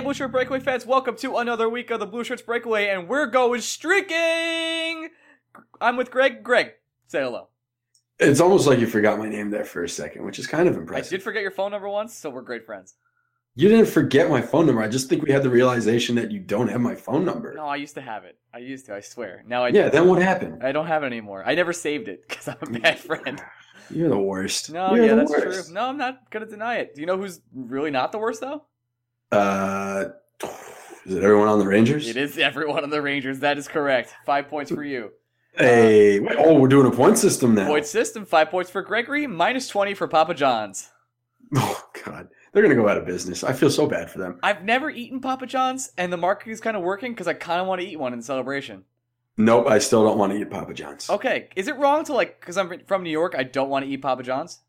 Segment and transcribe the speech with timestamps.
[0.00, 3.26] Hey, Blue Shirt Breakaway fans, welcome to another week of the Blueshirts Breakaway, and we're
[3.26, 5.10] going streaking!
[5.78, 6.42] I'm with Greg.
[6.42, 6.72] Greg,
[7.06, 7.48] say hello.
[8.18, 10.78] It's almost like you forgot my name there for a second, which is kind of
[10.78, 11.06] impressive.
[11.06, 12.94] I did forget your phone number once, so we're great friends.
[13.56, 14.80] You didn't forget my phone number.
[14.80, 17.52] I just think we had the realization that you don't have my phone number.
[17.52, 18.38] No, I used to have it.
[18.54, 19.44] I used to, I swear.
[19.46, 20.64] Now I yeah, then what happened?
[20.64, 21.44] I don't have it anymore.
[21.44, 23.42] I never saved it because I'm a bad friend.
[23.90, 24.72] You're the worst.
[24.72, 25.66] No, You're yeah, that's worst.
[25.66, 25.74] true.
[25.74, 26.94] No, I'm not gonna deny it.
[26.94, 28.64] Do you know who's really not the worst though?
[29.32, 30.06] Uh,
[31.06, 32.08] is it everyone on the Rangers?
[32.08, 33.40] It is everyone on the Rangers.
[33.40, 34.14] That is correct.
[34.26, 35.12] Five points for you.
[35.54, 37.66] Hey, wait, oh, we're doing a point system now.
[37.66, 38.24] Point system.
[38.24, 39.26] Five points for Gregory.
[39.26, 40.90] Minus twenty for Papa John's.
[41.56, 43.42] Oh God, they're gonna go out of business.
[43.42, 44.38] I feel so bad for them.
[44.40, 47.60] I've never eaten Papa John's, and the marketing is kind of working because I kind
[47.60, 48.84] of want to eat one in celebration.
[49.36, 51.10] Nope, I still don't want to eat Papa John's.
[51.10, 53.34] Okay, is it wrong to like because I'm from New York?
[53.36, 54.60] I don't want to eat Papa John's.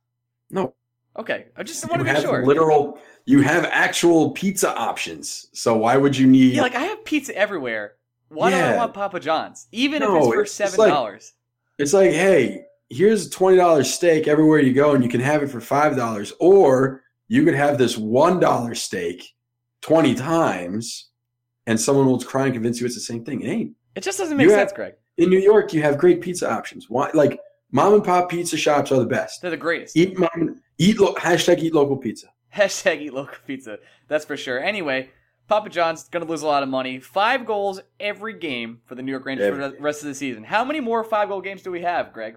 [0.49, 0.73] No,
[1.17, 2.45] Okay, I just want to make have sure.
[2.45, 2.98] literal.
[3.26, 5.48] You have actual pizza options.
[5.54, 6.54] So why would you need?
[6.56, 7.95] yeah, like I have pizza everywhere.
[8.30, 9.67] Why do I want Papa John's?
[9.73, 11.34] Even if it's for it's just seven like- dollars.
[11.78, 15.44] It's like, hey, here's a twenty dollars steak everywhere you go, and you can have
[15.44, 19.34] it for five dollars, or you could have this one dollar steak
[19.82, 21.09] twenty times,
[21.67, 23.42] and someone will try and convince you it's the same thing.
[23.42, 23.76] It ain't.
[23.95, 24.94] it just doesn't make you sense, have- Greg.
[25.17, 26.89] In New York, you have great pizza options.
[26.89, 27.38] Why, like
[27.72, 29.42] mom and pop pizza shops are the best.
[29.42, 29.98] They're the greatest.
[29.98, 32.27] Eat mom, eat lo- hashtag eat local pizza.
[32.55, 33.77] Hashtag eat local pizza.
[34.09, 34.59] That's for sure.
[34.59, 35.09] Anyway,
[35.47, 36.99] Papa John's gonna lose a lot of money.
[36.99, 40.43] Five goals every game for the New York Rangers for the rest of the season.
[40.43, 42.35] How many more five goal games do we have, Greg?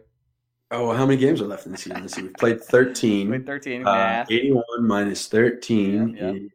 [0.71, 2.01] Oh, how many games are left in the season?
[2.01, 2.23] Let's see.
[2.23, 3.31] We've played thirteen.
[3.31, 3.83] Wait, thirteen.
[3.87, 4.31] Uh, math.
[4.31, 6.33] 81 minus 13 Yeah, yeah.
[6.33, 6.51] is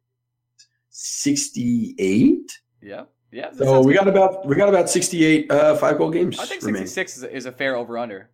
[0.89, 2.59] 68.
[2.81, 3.51] Yeah, yeah.
[3.51, 3.99] So we good.
[3.99, 6.39] got about we got about 68 uh, five goal games.
[6.39, 8.29] I think sixty-six is a, is a fair over/under.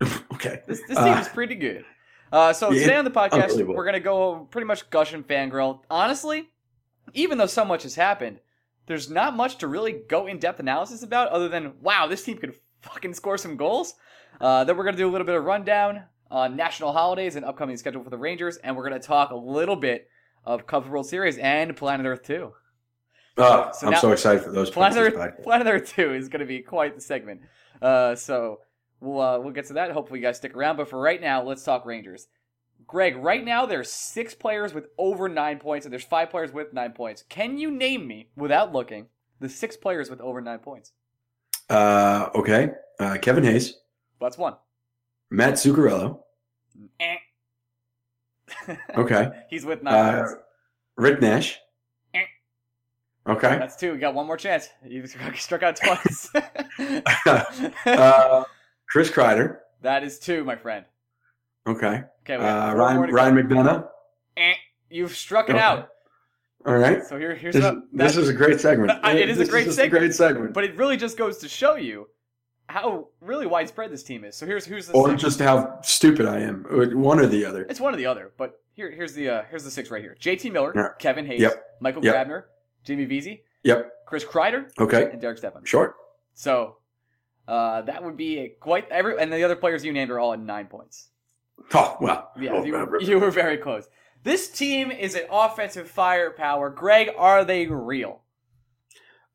[0.34, 0.60] Okay.
[0.66, 1.82] This, this team Uh, is pretty good.
[2.32, 5.80] Uh, so yeah, today on the podcast, we're gonna go pretty much gush and fangirl.
[5.90, 6.50] Honestly,
[7.14, 8.40] even though so much has happened,
[8.86, 12.38] there's not much to really go in depth analysis about, other than wow, this team
[12.38, 13.94] could fucking score some goals.
[14.40, 17.76] Uh, then we're gonna do a little bit of rundown on national holidays and upcoming
[17.76, 20.08] schedule for the Rangers, and we're gonna talk a little bit
[20.44, 22.52] of Cubs World Series and Planet Earth 2.
[23.38, 25.42] Oh, So I'm so excited for those Planet Earth.
[25.42, 27.42] Planet Earth 2 is going to be quite the segment.
[27.82, 28.60] Uh, so
[29.00, 29.90] we'll uh, we'll get to that.
[29.92, 30.76] Hopefully, you guys stick around.
[30.76, 32.28] But for right now, let's talk Rangers.
[32.86, 36.72] Greg, right now there's six players with over nine points, and there's five players with
[36.72, 37.24] nine points.
[37.28, 39.06] Can you name me, without looking,
[39.40, 40.92] the six players with over nine points?
[41.68, 42.68] Uh, okay.
[43.00, 43.74] Uh, Kevin Hayes,
[44.20, 44.54] That's one.
[45.30, 46.20] Matt Zuccarello.
[47.00, 47.16] Eh.
[48.96, 49.28] Okay.
[49.50, 50.34] He's with nine Uh, points.
[50.96, 51.58] Rick Nash.
[52.14, 52.22] Eh.
[53.28, 53.58] Okay.
[53.58, 53.92] That's two.
[53.92, 54.68] We got one more chance.
[54.86, 55.04] You
[55.34, 56.30] struck out twice.
[57.86, 58.44] uh,
[58.96, 59.58] Chris Kreider.
[59.82, 60.86] that is two, my friend.
[61.66, 62.02] Okay.
[62.22, 63.12] Okay, Uh, Ryan.
[63.12, 63.86] Ryan McDonagh.
[64.38, 64.54] Eh.
[64.88, 65.62] You've struck it Okay.
[65.62, 65.90] out.
[66.64, 67.04] All right.
[67.04, 68.90] So here, here's This, this is a great segment.
[69.04, 70.00] It is a great just segment.
[70.00, 70.54] great segment.
[70.54, 72.08] But it really just goes to show you
[72.70, 74.34] how really widespread this team is.
[74.34, 76.64] So here's who's the or just how stupid I am.
[76.98, 77.64] One or the other.
[77.68, 78.32] it's one or the other.
[78.38, 80.48] But here here's the uh, here's the six right here: J.T.
[80.48, 80.88] Miller, Yeah.
[80.98, 81.76] Kevin Hayes, Yep.
[81.80, 82.14] Michael Yep.
[82.14, 82.44] Grabner,
[82.82, 84.06] Jimmy Vesey, Yep.
[84.06, 85.10] Chris Kreider, Okay.
[85.12, 85.64] and Derek Stepan.
[85.66, 85.94] Short.
[86.32, 86.78] So
[87.48, 90.32] uh, that would be a quite every and the other players you named are all
[90.32, 91.10] at nine points.
[91.74, 92.30] Oh well.
[92.38, 93.86] Yeah, Oh, you, were, you were very close.
[94.22, 96.70] This team is an offensive firepower.
[96.70, 98.22] Greg, are they real?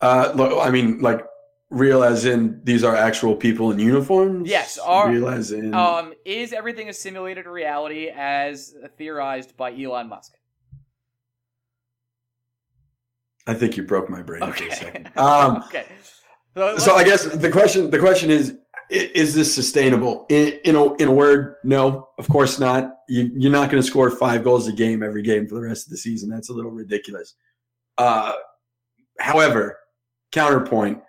[0.02, 1.26] Uh, look, I mean, like
[1.70, 4.50] real as in these are actual people in uniforms.
[4.50, 5.74] Yes, are- real as in.
[5.74, 10.34] Um, is everything a simulated reality as theorized by Elon Musk?
[13.48, 15.12] I think you broke my brain for a second.
[15.18, 15.86] Um, okay.
[16.56, 18.58] So, so I guess the question the question is
[18.92, 20.26] is this sustainable?
[20.30, 22.98] In, in a in a word, no, of course not.
[23.08, 25.88] You, you're not going to score five goals a game every game for the rest
[25.88, 26.30] of the season.
[26.30, 27.36] That's a little ridiculous.
[27.98, 28.34] Uh,
[29.20, 29.80] however,
[30.34, 31.02] counterpoint: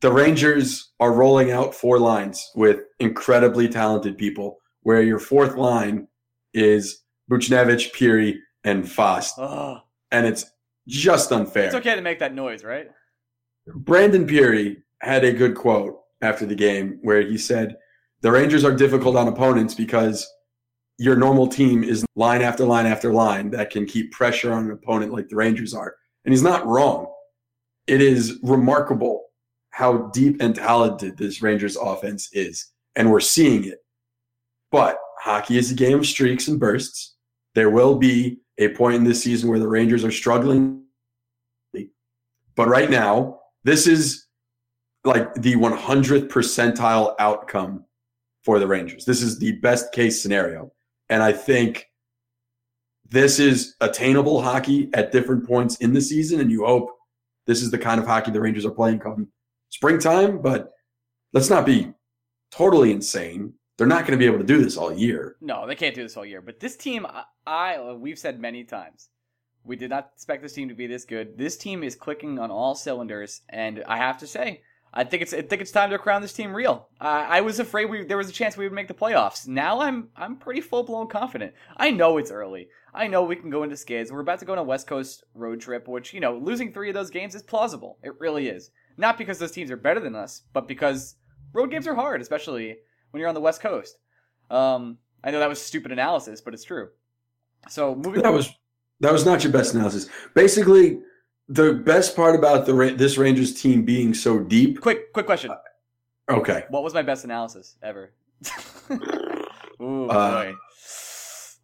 [0.00, 4.58] the Rangers are rolling out four lines with incredibly talented people.
[4.82, 6.08] Where your fourth line
[6.54, 9.80] is Buchnevich, Pirri, and Fast, Ugh.
[10.12, 10.46] and it's
[10.88, 11.66] just unfair.
[11.66, 12.86] it's okay to make that noise, right?
[13.66, 17.76] Brandon Pirri had a good quote after the game where he said,
[18.20, 20.26] The Rangers are difficult on opponents because
[20.98, 24.70] your normal team is line after line after line that can keep pressure on an
[24.70, 25.94] opponent like the Rangers are.
[26.24, 27.12] And he's not wrong.
[27.86, 29.24] It is remarkable
[29.70, 32.72] how deep and talented this Rangers offense is.
[32.96, 33.78] And we're seeing it.
[34.72, 37.14] But hockey is a game of streaks and bursts.
[37.54, 40.82] There will be a point in this season where the Rangers are struggling.
[42.54, 44.28] But right now, this is
[45.04, 47.84] like the 100th percentile outcome
[48.44, 49.04] for the Rangers.
[49.04, 50.70] This is the best case scenario.
[51.08, 51.86] And I think
[53.08, 56.90] this is attainable hockey at different points in the season, and you hope
[57.48, 59.28] this is the kind of hockey the Rangers are playing come
[59.70, 60.40] springtime.
[60.40, 60.72] But
[61.32, 61.92] let's not be
[62.52, 63.52] totally insane.
[63.78, 65.36] They're not going to be able to do this all year.
[65.40, 66.40] No, they can't do this all year.
[66.40, 69.08] But this team, I, I we've said many times,
[69.66, 71.36] we did not expect this team to be this good.
[71.36, 75.34] This team is clicking on all cylinders, and I have to say, I think it's
[75.34, 76.88] I think it's time to crown this team real.
[77.00, 79.46] Uh, I was afraid we there was a chance we would make the playoffs.
[79.46, 81.52] Now I'm I'm pretty full blown confident.
[81.76, 82.68] I know it's early.
[82.94, 84.10] I know we can go into skids.
[84.10, 86.88] We're about to go on a West Coast road trip, which you know losing three
[86.88, 87.98] of those games is plausible.
[88.02, 88.70] It really is.
[88.96, 91.16] Not because those teams are better than us, but because
[91.52, 92.78] road games are hard, especially
[93.10, 93.98] when you're on the West Coast.
[94.50, 96.88] Um, I know that was stupid analysis, but it's true.
[97.68, 98.22] So moving.
[98.22, 98.48] That was
[99.00, 100.08] that was not your best analysis.
[100.34, 101.00] Basically,
[101.48, 104.80] the best part about the this Rangers team being so deep.
[104.80, 105.50] Quick, quick question.
[106.28, 106.64] Okay.
[106.70, 108.12] What was my best analysis ever?
[109.80, 110.54] Ooh, Uh, boy.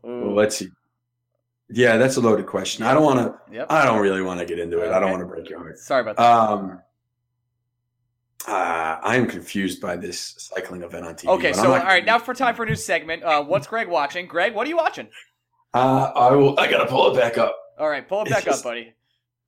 [0.02, 0.34] Well, Ooh.
[0.34, 0.69] let's see.
[1.69, 2.84] Yeah, that's a loaded question.
[2.84, 3.55] I don't want to.
[3.56, 3.67] Yep.
[3.70, 4.93] I don't really want to get into it.
[4.93, 5.79] I don't want to break your heart.
[5.79, 6.23] Sorry about that.
[6.25, 6.81] Um,
[8.46, 11.29] uh, I am confused by this cycling event on TV.
[11.29, 13.23] okay, so not- all right, now for time for a new segment.
[13.23, 14.26] Uh, what's Greg watching?
[14.26, 15.08] Greg, what are you watching?
[15.75, 16.59] Uh, I will.
[16.59, 17.57] I gotta pull it back up.
[17.79, 18.93] All right, pull it back It's- up, buddy.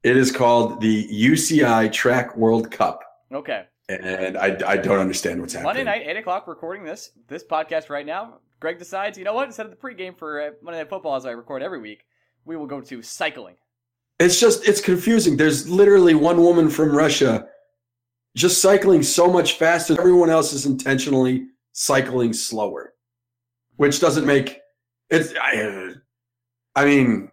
[0.02, 3.00] It is called the UCI Track World Cup,
[3.32, 5.66] Okay, and I, I don't understand what's happening.
[5.68, 6.46] Monday night, eight o'clock.
[6.46, 8.40] Recording this this podcast right now.
[8.60, 9.46] Greg decides, you know what?
[9.46, 12.04] Instead of the pregame for uh, Monday Night Football, as I record every week,
[12.44, 13.56] we will go to cycling.
[14.20, 15.38] It's just it's confusing.
[15.38, 17.46] There's literally one woman from Russia
[18.36, 19.98] just cycling so much faster.
[19.98, 22.92] Everyone else is intentionally cycling slower,
[23.76, 24.60] which doesn't make
[25.08, 25.32] it's.
[25.40, 25.92] I,
[26.76, 27.30] I mean,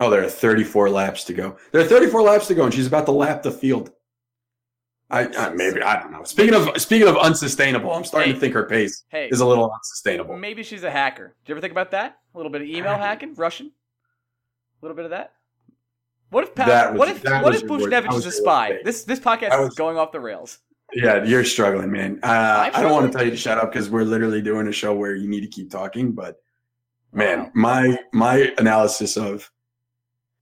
[0.00, 1.56] oh, there are 34 laps to go.
[1.72, 3.90] There are 34 laps to go, and she's about to lap the field.
[5.08, 6.24] I, I maybe I don't know.
[6.24, 8.34] Speaking of speaking of unsustainable, I'm starting Hey.
[8.34, 10.36] to think her pace Hey, is a little unsustainable.
[10.36, 11.36] maybe she's a hacker.
[11.44, 12.18] Did you ever think about that?
[12.34, 13.66] A little bit of email hacking, Russian.
[13.66, 15.32] A little bit of that.
[16.30, 17.82] What if pa- That was- what if what was if your word.
[17.82, 18.78] Buchnevich That was is a spy?
[18.84, 20.58] This this podcast That is was- going off the rails.
[20.92, 22.18] Yeah, you're struggling, man.
[22.22, 24.72] Uh, I'm don't want to tell you to shut up because we're literally doing a
[24.72, 26.12] show where you need to keep talking.
[26.12, 26.36] But
[27.12, 29.50] man, my my analysis of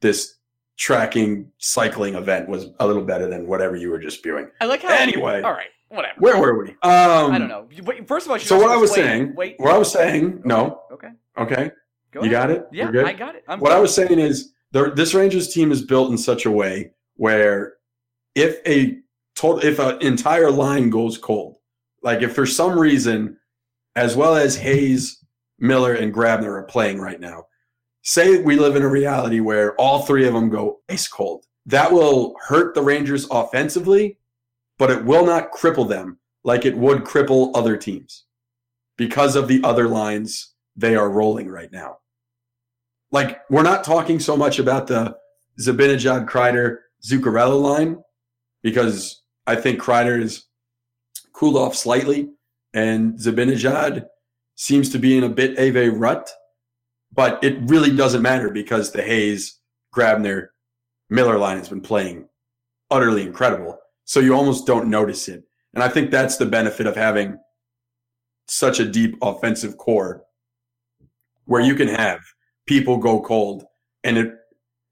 [0.00, 0.36] this
[0.76, 4.50] tracking cycling event was a little better than whatever you were just spewing.
[4.60, 4.92] I like how.
[4.92, 5.42] Anyway.
[5.42, 6.14] all right, whatever.
[6.18, 6.70] Where were we?
[6.70, 7.68] Um, I don't know.
[7.84, 9.54] Wait, first of all, So what I was saying, Wait.
[9.58, 11.10] what I was saying, no, Okay.
[11.38, 11.70] okay,
[12.12, 12.48] Go you ahead.
[12.48, 12.66] got it.
[12.72, 13.06] Yeah, good?
[13.06, 13.44] I got it.
[13.48, 13.76] I'm what good.
[13.76, 17.74] I was saying is the, this Rangers team is built in such a way where
[18.34, 18.98] if a
[19.36, 21.56] total if an entire line goes cold,
[22.02, 23.38] like if for some reason,
[23.96, 25.23] as well as Hayes,
[25.58, 27.46] Miller, and Grabner are playing right now,
[28.02, 31.92] say we live in a reality where all three of them go ice cold, that
[31.92, 34.18] will hurt the Rangers offensively,
[34.78, 38.24] but it will not cripple them like it would cripple other teams
[38.96, 41.98] because of the other lines they are rolling right now.
[43.10, 45.16] Like we're not talking so much about the
[45.60, 48.02] Zibanejad Kreider Zuccarello line
[48.62, 50.46] because I think Kreider is
[51.32, 52.30] cooled off slightly
[52.72, 54.06] and Zibanejad
[54.56, 56.30] seems to be in a bit of a rut,
[57.12, 59.58] but it really doesn't matter because the Hayes,
[59.94, 60.48] Grabner,
[61.10, 62.28] Miller line has been playing
[62.90, 63.78] utterly incredible.
[64.04, 65.44] So you almost don't notice it.
[65.74, 67.38] And I think that's the benefit of having
[68.46, 70.22] such a deep offensive core
[71.46, 72.20] where you can have
[72.66, 73.64] people go cold
[74.02, 74.34] and it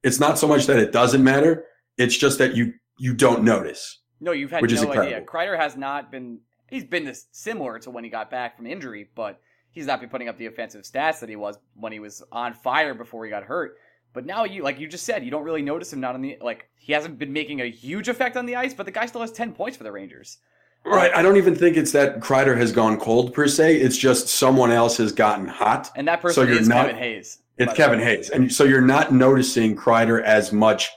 [0.02, 1.64] it's not so much that it doesn't matter
[1.99, 5.19] it's just that you you don't notice No, you've had Which is no idea.
[5.19, 5.26] incredible.
[5.33, 6.38] Kreider has not been.
[6.69, 9.40] He's been this similar to when he got back from injury, but
[9.73, 12.55] he's not been putting up the offensive stats that he was when he was on
[12.55, 13.76] fire before he got hurt.
[14.14, 16.37] But now you, like you just said, you don't really notice him not on the
[16.41, 16.69] like.
[16.76, 19.33] He hasn't been making a huge effect on the ice, but the guy still has
[19.33, 20.38] ten points for the Rangers.
[20.85, 24.26] right i don't even think it's that Kreider has gone cold per se it's just
[24.29, 27.38] someone else has gotten hot And that person so you're is not- Kevin Hayes.
[27.57, 28.00] it's Kevin.
[28.00, 30.91] Hayes and so you're not noticing Kreider as much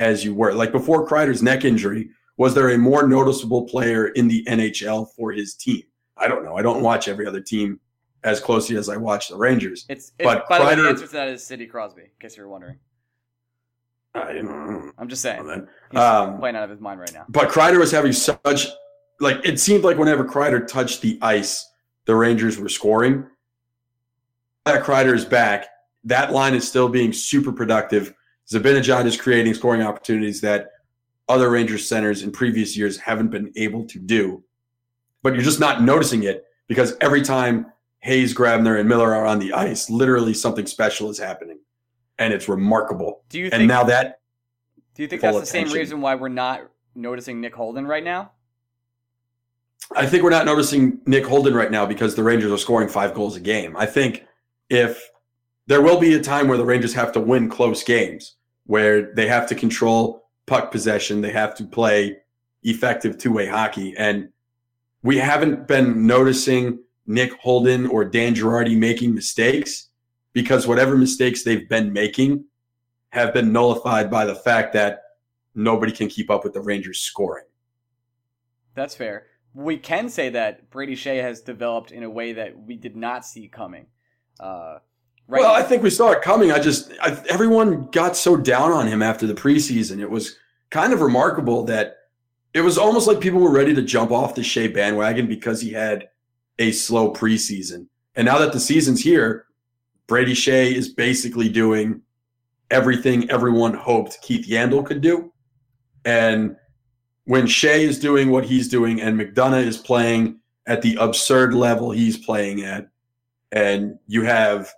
[0.00, 4.26] as you were like before Kreider's neck injury was there a more noticeable player in
[4.26, 5.82] the NHL for his team
[6.16, 7.78] I don't know I don't watch every other team
[8.24, 11.06] as closely as I watch the Rangers It's, it's But by the way, the answer
[11.06, 12.02] to that is Sidney Crosby.
[12.02, 12.78] In case you're wondering,
[14.14, 14.30] I
[14.98, 15.66] I'm just saying that.
[15.90, 17.24] he's Um, playing out of his mind right now.
[17.28, 18.66] But Kreider was having such
[19.20, 21.70] like it seemed like whenever Kreider touched the ice,
[22.06, 23.26] the Rangers were scoring.
[24.64, 25.68] That Kreider is back.
[26.04, 28.14] That line is still being super productive.
[28.50, 30.70] Zibanejad is creating scoring opportunities that
[31.28, 34.42] other Rangers centers in previous years haven't been able to do.
[35.22, 37.66] But you're just not noticing it because every time
[38.00, 41.58] Hayes, Grabner, and Miller are on the ice, literally something special is happening.
[42.18, 43.22] And it's remarkable.
[43.28, 43.68] Do you And think?
[43.68, 44.20] now that
[44.94, 48.32] do you think that's the same reason why we're not noticing Nick Holden right now?
[49.96, 53.14] I think we're not noticing Nick Holden right now because the Rangers are scoring five
[53.14, 53.76] goals a game.
[53.76, 54.26] I think
[54.68, 55.10] if
[55.66, 59.26] there will be a time where the Rangers have to win close games, where they
[59.26, 62.18] have to control puck possession, they have to play
[62.62, 63.94] effective two way hockey.
[63.96, 64.28] And
[65.02, 66.80] we haven't been noticing
[67.10, 69.88] Nick Holden or Dan Girardi making mistakes
[70.32, 72.44] because whatever mistakes they've been making
[73.08, 75.02] have been nullified by the fact that
[75.52, 77.46] nobody can keep up with the Rangers scoring.
[78.76, 79.26] That's fair.
[79.54, 83.26] We can say that Brady Skjei has developed in a way that we did not
[83.26, 83.86] see coming.
[84.38, 84.78] Uh,
[85.26, 86.52] right well, I think we saw it coming.
[86.52, 89.98] I just I, everyone got so down on him after the preseason.
[89.98, 90.36] It was
[90.70, 91.96] kind of remarkable that
[92.54, 95.72] it was almost like people were ready to jump off the Skjei bandwagon because he
[95.72, 96.08] had
[96.60, 97.86] a slow preseason.
[98.14, 99.46] And now that the season's here,
[100.06, 102.02] Brady Skjei is basically doing
[102.70, 105.32] everything everyone hoped Keith Yandle could do.
[106.04, 106.54] And
[107.24, 111.90] when Skjei is doing what he's doing and McDonagh is playing at the absurd level
[111.90, 112.88] he's playing at,
[113.50, 114.72] and you have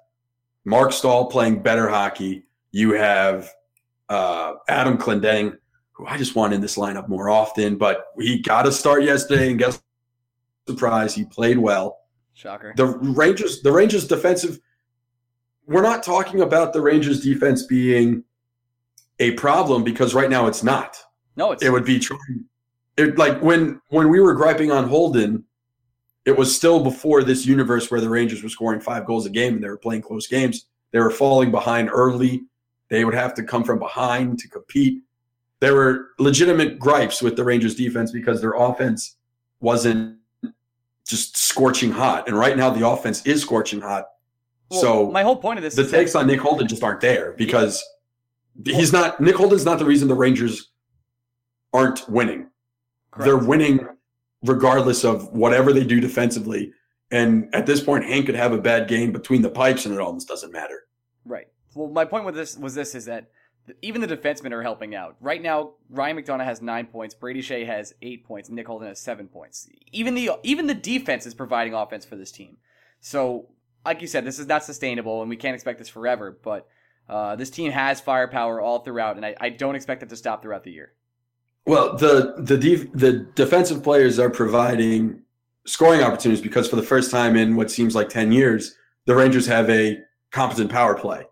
[0.64, 3.50] Marc Staal playing better hockey, you have
[4.08, 5.58] uh, Adam Clendening
[5.92, 7.76] who I just want in this lineup more often.
[7.76, 9.82] But he got a start yesterday, and guess
[10.66, 11.98] surprise, he played well.
[12.34, 12.72] Shocker.
[12.76, 14.58] The Rangers, the Rangers defensive.
[15.66, 18.24] We're not talking about the Rangers defense being
[19.20, 20.96] a problem because right now it's not.
[21.36, 22.46] No, it's it would be trying.
[22.96, 25.44] It like when when we were griping on Holden,
[26.24, 29.54] it was still before this universe where the Rangers were scoring five goals a game
[29.54, 30.66] and they were playing close games.
[30.90, 32.42] They were falling behind early.
[32.88, 35.02] They would have to come from behind to compete
[35.62, 39.16] there were legitimate gripes with the Rangers defense because their offense
[39.60, 40.18] wasn't
[41.06, 42.28] just scorching hot.
[42.28, 44.06] And right now the offense is scorching hot.
[44.70, 47.00] Well, so my whole point of this the takes that- on Nick Holden just aren't
[47.00, 47.82] there because
[48.64, 48.76] yeah.
[48.76, 50.70] he's not Nick Holden's not the reason the Rangers
[51.72, 52.48] aren't winning.
[53.10, 53.26] Correct.
[53.26, 53.86] They're winning
[54.44, 56.72] regardless of whatever they do defensively.
[57.10, 60.00] And at this point, Hank could have a bad game between the pipes and it
[60.00, 60.84] almost doesn't matter.
[61.24, 61.46] Right.
[61.74, 63.30] Well, my point with this was this is that
[63.80, 65.16] even the defensemen are helping out.
[65.20, 69.00] Right now, Ryan McDonagh has nine points, Brady Shea has eight points, Nick Holden has
[69.00, 69.68] seven points.
[69.92, 72.56] Even the even the defense is providing offense for this team.
[73.00, 73.48] So,
[73.84, 76.36] like you said, this is not sustainable, and we can't expect this forever.
[76.42, 76.66] But
[77.08, 80.42] uh, this team has firepower all throughout, and I, I, don't expect it to stop
[80.42, 80.92] throughout the year.
[81.66, 85.22] Well, the the def- the defensive players are providing
[85.66, 88.76] scoring opportunities because for the first time in what seems like ten years,
[89.06, 89.98] the Rangers have a
[90.32, 91.26] competent power play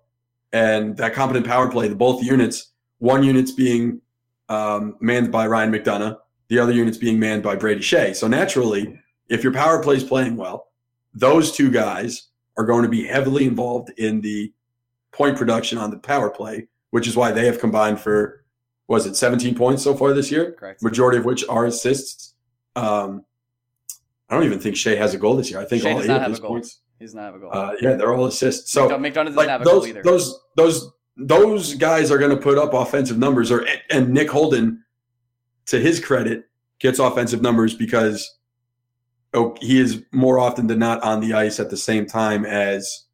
[0.53, 4.01] and that competent power play, the both units, one unit's being
[4.49, 6.17] um, manned by Ryan McDonagh,
[6.49, 8.15] the other unit's being manned by Brady Skjei.
[8.15, 10.69] So naturally, if your power play is playing well,
[11.15, 14.53] those two guys are going to be heavily involved in the
[15.13, 18.45] point production on the power play, which is why they have combined for
[18.89, 20.53] was it 17 points so far this year?
[20.59, 20.83] Correct.
[20.83, 22.35] Majority of which are assists.
[22.75, 23.25] Um,
[24.29, 25.61] I don't even think Skjei has a goal this year.
[25.61, 27.51] I think Skjei all eight of his points he doesn't have a goal.
[27.51, 28.71] Uh, yeah, they're all assists.
[28.71, 30.03] So McDonagh, McDonagh doesn't like a those, goal either.
[30.03, 33.51] Those those those guys are going to put up offensive numbers.
[33.51, 34.85] Or and Nick Holden,
[35.67, 36.45] to his credit,
[36.79, 38.31] gets offensive numbers because
[39.33, 43.07] oh, he is more often than not on the ice at the same time as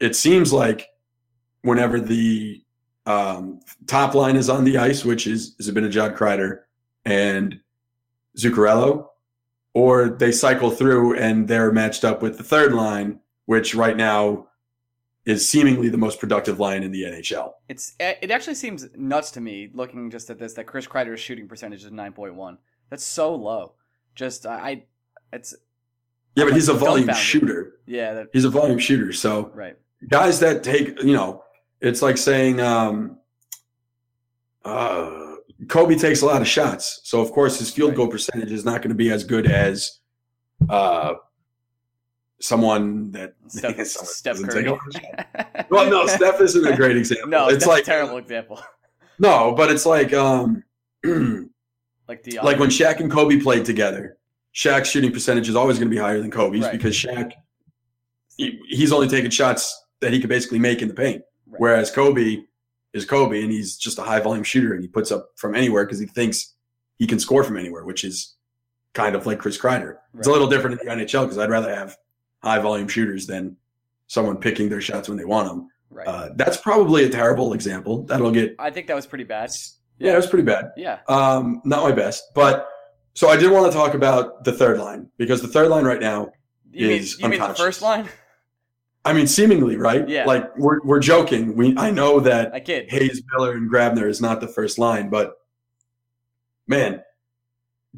[0.00, 0.88] it seems like
[1.62, 2.64] whenever the
[3.06, 6.62] um, top line is on the ice, which is Zibanejad Kreider
[7.04, 7.60] and
[8.36, 9.06] Zuccarello,
[9.76, 14.48] or they cycle through and they're matched up with the third line, which right now
[15.26, 17.52] is seemingly the most productive line in the NHL.
[17.68, 21.46] It's it actually seems nuts to me looking just at this that Chris Kreider's shooting
[21.46, 22.56] percentage is nine point one.
[22.88, 23.74] That's so low.
[24.14, 24.84] Just I,
[25.30, 25.54] it's
[26.36, 27.74] yeah, but he's a volume shooter.
[27.84, 29.12] Yeah, that, he's a volume shooter.
[29.12, 29.76] So right,
[30.08, 31.44] guys that take you know,
[31.82, 33.18] it's like saying um,
[34.64, 35.25] uh
[35.68, 37.96] Kobe takes a lot of shots, so of course his field right.
[37.96, 40.00] goal percentage is not going to be as good as
[40.68, 41.14] uh,
[42.40, 44.70] someone that Steph, Steph Curry.
[45.70, 47.28] well, no, Steph isn't a great example.
[47.28, 48.60] no, it's like terrible example.
[49.18, 50.62] No, but it's like um,
[52.06, 54.18] like the like when Shaq and Kobe played together.
[54.54, 56.72] Shaq's shooting percentage is always going to be higher than Kobe's right.
[56.72, 57.32] because Shaq
[58.36, 61.60] he, he's only taking shots that he could basically make in the paint, right.
[61.60, 62.42] whereas Kobe
[62.96, 65.84] is Kobe, and he's just a high volume shooter, and he puts up from anywhere
[65.84, 66.54] because he thinks
[66.96, 68.34] he can score from anywhere, which is
[68.94, 69.94] kind of like Chris Kreider.
[69.94, 70.18] Right.
[70.18, 71.96] It's a little different in the NHL because I'd rather have
[72.42, 73.56] high volume shooters than
[74.06, 75.68] someone picking their shots when they want them.
[75.90, 76.06] Right.
[76.06, 78.04] Uh, that's probably a terrible example.
[78.04, 78.56] That'll get.
[78.58, 79.50] I think that was pretty bad.
[79.98, 80.72] Yeah, it was pretty bad.
[80.76, 80.98] Yeah.
[81.08, 82.68] Um, not my best, but
[83.14, 86.00] so I did want to talk about the third line because the third line right
[86.00, 86.32] now
[86.70, 88.08] you is mean, you mean the first line?
[89.06, 90.08] I mean, seemingly, right?
[90.08, 90.24] Yeah.
[90.24, 91.54] Like we're we're joking.
[91.56, 92.90] We I know that I kid.
[92.90, 95.34] Hayes, Miller, and Grabner is not the first line, but
[96.66, 97.02] man,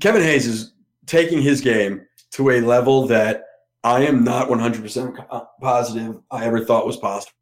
[0.01, 0.75] Kevin Hayes is
[1.07, 3.45] taking his game to a level that
[3.83, 7.33] I am not 100% uh, positive I ever thought was possible.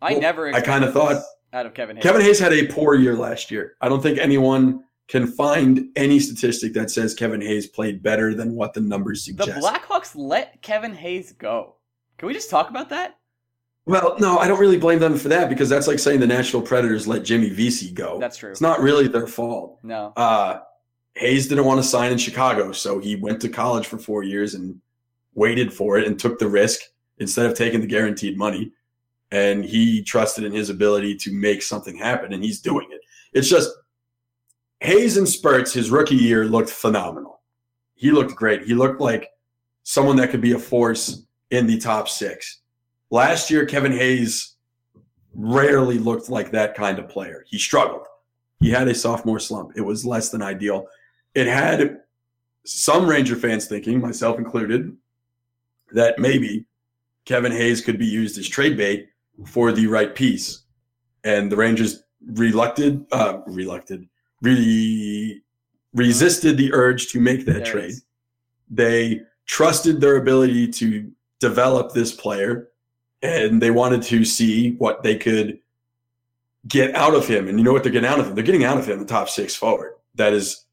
[0.00, 0.48] I never.
[0.54, 1.22] I kinda thought-
[1.52, 2.02] out of Kevin Hayes.
[2.04, 3.74] Kevin Hayes had a poor year last year.
[3.80, 8.54] I don't think anyone can find any statistic that says Kevin Hayes played better than
[8.54, 9.48] what the numbers suggest.
[9.48, 9.82] the suggest.
[9.82, 11.74] Blackhawks let Kevin Hayes go.
[12.20, 13.16] Can we just talk about that?
[13.86, 16.60] well, no, I don't really blame them for that because that's like saying the Nashville
[16.60, 18.18] Predators let Jimmy Vesey go.
[18.20, 18.50] That's true.
[18.50, 19.78] It's not really their fault.
[19.82, 20.12] No.
[20.18, 20.60] Uh,
[21.14, 24.52] Hayes didn't want to sign in Chicago, so he went to college for four years
[24.52, 24.78] and
[25.32, 26.82] waited for it and took the risk
[27.16, 28.70] instead of taking the guaranteed money.
[29.32, 33.00] And he trusted in his ability to make something happen, and he's doing it.
[33.32, 33.70] It's just
[34.80, 37.40] Hayes and spurts, his rookie year looked phenomenal.
[37.94, 38.64] He looked great.
[38.64, 39.30] He looked like
[39.84, 42.60] someone that could be a force in the top six.
[43.10, 44.54] Last year, Kevin Hayes
[45.34, 47.44] rarely looked like that kind of player.
[47.48, 48.06] He struggled.
[48.60, 49.72] He had a sophomore slump.
[49.76, 50.86] It was less than ideal.
[51.34, 52.00] It had
[52.64, 54.96] some Ranger fans thinking, myself included,
[55.92, 56.66] that maybe
[57.24, 59.08] Kevin Hayes could be used as trade bait
[59.46, 60.62] for the right piece.
[61.24, 64.08] And the Rangers relucted, uh, relucted,
[64.42, 65.42] re-
[65.94, 67.90] resisted the urge to make that There trade.
[67.90, 68.04] is.
[68.70, 72.68] They trusted their ability to develop this player
[73.22, 75.58] and they wanted to see what they could
[76.66, 77.48] get out of him.
[77.48, 78.34] And you know what they're getting out of him?
[78.34, 79.94] They're getting out of him the top six forward.
[80.14, 80.64] That is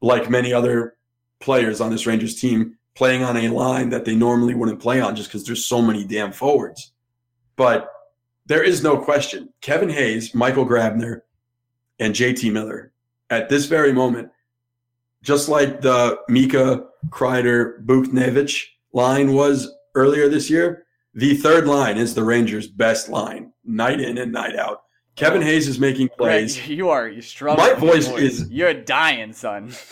[0.00, 0.96] like many other
[1.40, 5.16] players on this Rangers team playing on a line that they normally wouldn't play on
[5.16, 6.92] just because there's so many damn forwards.
[7.56, 7.90] But
[8.46, 9.52] there is no question.
[9.60, 11.22] Kevin Hayes, Michael Grabner,
[11.98, 12.92] and JT Miller
[13.30, 14.30] at this very moment,
[15.22, 22.14] just like the Mika Kreider Buchnevich line was earlier this year, the third line is
[22.14, 24.82] the Rangers' best line, night in and night out.
[25.16, 26.66] Kevin Hayes is making plays.
[26.68, 27.68] You are you struggling.
[27.68, 29.72] My voice is- You're dying, son.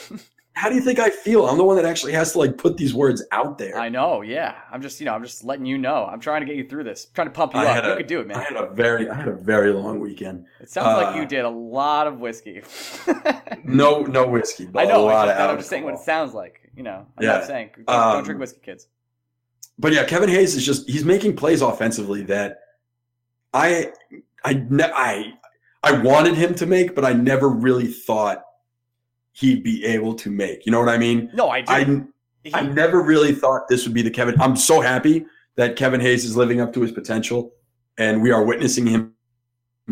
[0.55, 1.47] How do you think I feel?
[1.47, 3.79] I'm the one that actually has to like put these words out there.
[3.79, 4.21] I know.
[4.21, 4.55] Yeah.
[4.71, 6.05] I'm just you know I'm just letting you know.
[6.05, 7.07] I'm trying to get you through this.
[7.07, 7.85] I'm trying to pump you I up.
[7.87, 8.37] You could do it, man.
[8.37, 10.45] I had a very, I had a very long weekend.
[10.61, 12.63] It sounds like uh, you did a lot of whiskey.
[13.65, 15.09] No, no whiskey, but I know.
[15.09, 16.69] I just, I'm just saying what it sounds like.
[16.77, 17.33] You know, I'm Yeah.
[17.35, 18.89] not saying don't, don't Um, drink whiskey, kids.
[19.79, 22.61] But yeah, Kevin Hayes is just he's making plays offensively that
[23.53, 23.93] I
[24.45, 25.33] I ne- I
[25.83, 28.43] I wanted him to make, but I never really thought
[29.33, 30.67] he'd be able to make.
[30.67, 31.31] You know what I mean?
[31.35, 31.85] No, I I.
[31.85, 34.35] He- I never really thought this would be the Kevin.
[34.41, 37.53] I'm so happy that Kevin Hayes is living up to his potential,
[37.99, 39.15] and we are witnessing him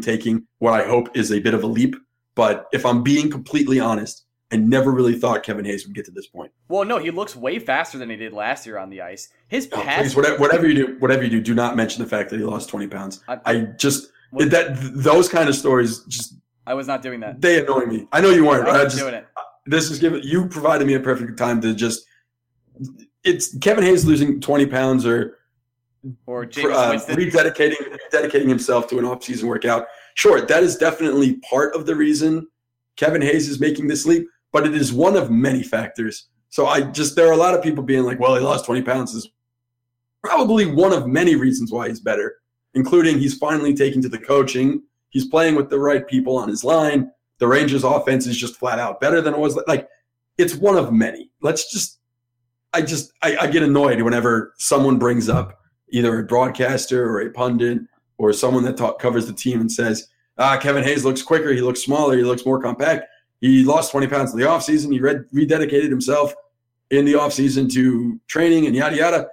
[0.00, 1.94] taking what I hope is a bit of a leap.
[2.34, 6.10] But if I'm being completely honest, I never really thought Kevin Hayes would get to
[6.10, 6.50] this point.
[6.68, 9.28] well, no, he looks way faster than he did last year on the ice.
[9.48, 10.00] His Oh, pass.
[10.00, 12.44] please, whatever, whatever you do, whatever you do, do not mention the fact that he
[12.44, 13.22] lost 20 pounds.
[13.28, 16.34] I, I just What- that those kind of stories just
[16.66, 17.40] I was not doing that.
[17.40, 18.06] they annoy me.
[18.12, 18.68] I know you weren't.
[18.68, 19.26] I I just doing it.
[19.66, 22.04] this is giving you provided me a perfect time to just.
[23.24, 25.38] It's Kevin Hayes losing 20 pounds or
[26.26, 27.76] Or James uh, rededicating
[28.10, 29.86] dedicating himself to an off-season workout.
[30.14, 32.46] Sure, that is definitely part of the reason
[32.96, 36.28] Kevin Hayes is making this leap, but it is one of many factors.
[36.48, 38.82] So I just there are a lot of people being like, "Well, he lost 20
[38.82, 39.30] pounds." Is
[40.22, 42.36] probably one of many reasons why he's better,
[42.74, 44.82] including he's finally taking to the coaching.
[45.10, 47.10] He's playing with the right people on his line.
[47.38, 49.58] The Rangers' offense is just flat out better than it was.
[49.66, 49.88] Like
[50.38, 51.30] it's one of many.
[51.42, 51.98] Let's just.
[52.72, 55.60] I just I, I get annoyed whenever someone brings up
[55.92, 57.80] either a broadcaster or a pundit
[58.18, 60.08] or someone that talk, covers the team and says,
[60.38, 63.06] ah, Kevin Hayes looks quicker, he looks smaller, he looks more compact.
[63.40, 64.92] He lost 20 pounds in the offseason.
[64.92, 66.34] He red, rededicated himself
[66.90, 69.28] in the offseason to training and yada, yada.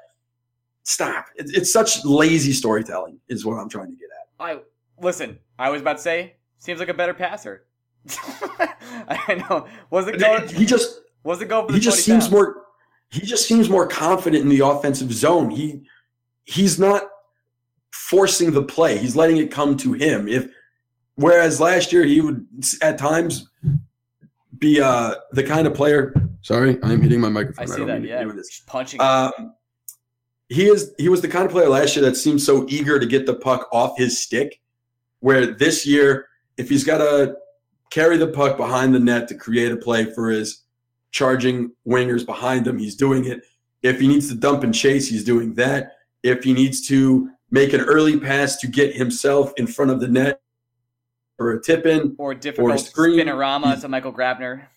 [0.84, 1.26] Stop.
[1.36, 4.28] It, it's such lazy storytelling, is what I'm trying to get at.
[4.39, 4.60] I
[5.02, 5.39] listen.
[5.60, 7.65] I was about to say seems like a better passer.
[9.10, 9.67] I know.
[9.89, 10.48] Was it going?
[10.48, 12.32] He just Was it going for the he just seems pounds?
[12.32, 12.63] more
[13.10, 15.50] he just seems more confident in the offensive zone.
[15.50, 15.82] He
[16.46, 17.04] he's not
[17.91, 18.98] forcing the play.
[18.98, 20.28] He's letting it come to him.
[20.28, 20.50] If
[21.15, 22.48] whereas last year he would
[22.82, 23.50] at times
[24.60, 26.13] be uh the kind of player
[26.48, 27.63] sorry, I'm hitting my microphone.
[27.63, 28.04] I see don't that.
[28.04, 28.50] Yeah, do this.
[28.50, 29.02] Just punching.
[29.02, 29.54] Um,
[30.50, 33.06] he is he was the kind of player last year that seemed so eager to
[33.06, 34.62] get the puck off his stick.
[35.20, 37.36] Where this year, if he's got to
[37.89, 40.63] carry the puck behind the net to create a play for his
[41.12, 43.41] charging wingers behind him, he's doing it.
[43.82, 45.93] If he needs to dump and chase, he's doing that.
[46.24, 50.08] If he needs to make an early pass to get himself in front of the
[50.08, 50.41] net
[51.39, 53.19] or a tip in, or difficult screen.
[53.19, 54.67] spinorama to Michael Grabner.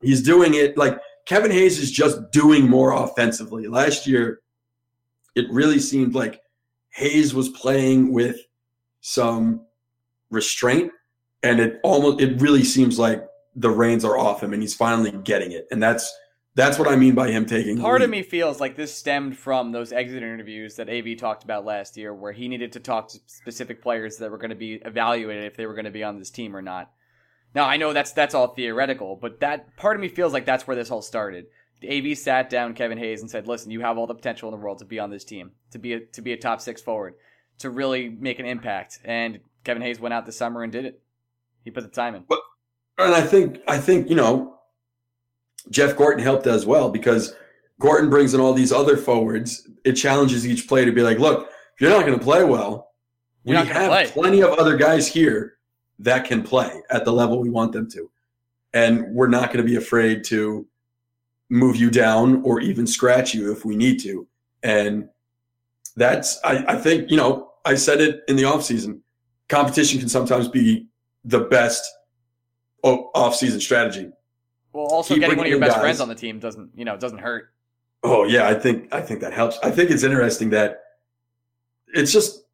[0.00, 3.66] he's doing it like Kevin Hayes is just doing more offensively.
[3.66, 4.40] Last year,
[5.34, 6.40] it really seemed like
[6.90, 8.38] Hayes was playing with
[9.00, 9.66] some
[10.30, 10.92] restraint,
[11.42, 15.10] and it almost it really seems like the reins are off him, and he's finally
[15.24, 15.66] getting it.
[15.70, 16.12] And that's
[16.56, 17.78] That's what I mean by him taking.
[17.78, 21.66] Part of me feels like this stemmed from those exit interviews that AV talked about
[21.66, 24.76] last year, where he needed to talk to specific players that were going to be
[24.76, 26.90] evaluated if they were going to be on this team or not.
[27.54, 30.66] Now I know that's that's all theoretical, but that part of me feels like that's
[30.66, 31.44] where this all started.
[31.86, 34.64] AV sat down Kevin Hayes and said, "Listen, you have all the potential in the
[34.64, 37.16] world to be on this team, to be a, to be a top six forward,
[37.58, 41.02] to really make an impact." And Kevin Hayes went out this summer and did it.
[41.64, 42.24] He put the time in.
[42.26, 42.40] But,
[42.96, 44.55] And I think I think you know
[45.70, 47.34] Jeff Gorton helped as well because
[47.80, 49.68] Gorton brings in all these other forwards.
[49.84, 52.92] It challenges each player to be like, look, if you're not going to play well,
[53.44, 55.58] we You're gonna have play." plenty of other guys here
[55.98, 58.10] that can play at the level we want them to,
[58.74, 60.66] and we're not going to be afraid to
[61.48, 64.26] move you down or even scratch you if we need to.
[64.62, 65.08] And
[65.96, 69.00] that's I, I think you know I said it in the offseason.
[69.48, 70.88] Competition can sometimes be
[71.24, 71.84] the best
[72.82, 74.10] off-season strategy.
[74.76, 75.80] Well, also Keep getting one of your best guys.
[75.80, 77.50] friends on the team doesn't, you know, doesn't hurt.
[78.02, 79.58] Oh yeah, I think I think that helps.
[79.62, 80.82] I think it's interesting that
[81.94, 82.44] it's just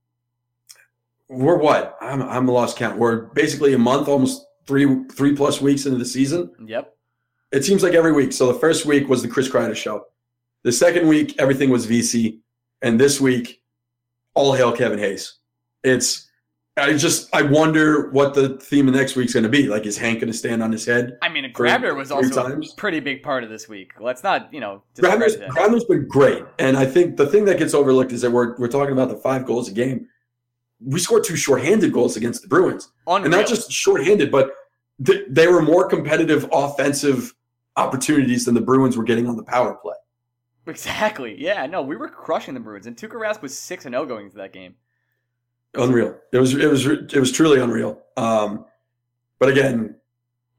[1.29, 2.97] we're what I'm I'm a lost count.
[2.97, 6.53] We're basically a month, almost three three plus weeks into the season.
[6.65, 6.95] Yep.
[7.51, 8.33] It seems like every week.
[8.33, 10.07] So the first week was the Chris Kreider show.
[10.63, 12.39] The second week, everything was Vesey,
[12.83, 13.63] and this week,
[14.35, 15.39] all hail Kevin Hayes.
[15.83, 16.29] It's
[16.77, 19.69] I just I wonder what the theme of next week's going to be.
[19.69, 21.19] Like, is Hank going to stand on his head?
[21.21, 22.73] I mean, Grabner was also times?
[22.73, 23.93] a pretty big part of this week.
[24.01, 27.75] Let's not, you know, Grabner's, Grabner's been great, and I think the thing that gets
[27.75, 30.09] overlooked is that we're we're talking about the five goals a game.
[30.81, 34.53] We scored two shorthanded goals against the Bruins, and not just shorthanded, but
[35.05, 37.35] th- they were more competitive offensive
[37.77, 39.95] opportunities than the Bruins were getting on the power play.
[40.67, 41.39] exactly.
[41.39, 44.25] Yeah, no, we were crushing the Bruins, and Tuukka Rask was six and zero going
[44.25, 44.75] into that game.
[45.75, 46.17] Unreal.
[46.33, 48.03] It was it was it was truly unreal.
[48.17, 48.67] Um,
[49.39, 49.97] but again,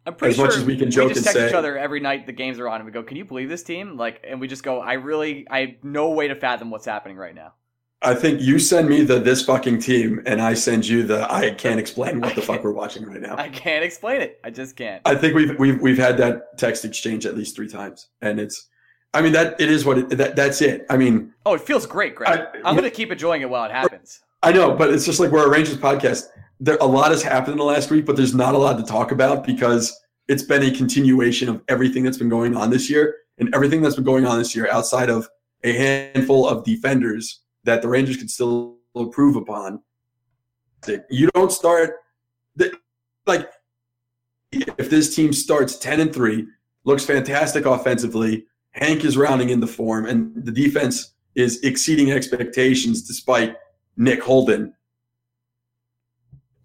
[0.06, 1.78] I'm pretty As sure much as we can joke just and text say- each other
[1.78, 4.26] every night the games are on, and we go, "Can you believe this team?" Like,
[4.28, 7.36] and we just go, "I really, I have no way to fathom what's happening right
[7.36, 7.54] now."
[8.02, 11.52] I think you send me the this fucking team, and I send you the I
[11.52, 13.38] can't explain what the fuck we're watching right now.
[13.38, 14.40] I can't explain it.
[14.44, 15.02] I just can't.
[15.06, 18.68] I think we've we've we've had that text exchange at least three times, and it's.
[19.16, 20.88] I mean that it is what it, that that's it.
[20.90, 22.40] I mean Oh, it feels great, Greg.
[22.40, 24.22] I- I'm gonna keep enjoying it while it happens.
[24.44, 26.26] I know, but it's just like we're a Rangers podcast.
[26.60, 28.84] There a lot has happened in the last week, but there's not a lot to
[28.84, 33.16] talk about because it's been a continuation of everything that's been going on this year,
[33.38, 35.30] and everything that's been going on this year outside of
[35.64, 39.82] a handful of defenders that the Rangers can still improve upon.
[41.10, 41.96] You don't start
[42.58, 42.78] the-
[43.26, 43.50] like
[44.52, 46.46] if this team starts ten and three,
[46.84, 48.46] looks fantastic offensively.
[48.72, 53.56] Hank is rounding in the form, and the defense is exceeding expectations despite
[53.98, 54.74] Nick Holden.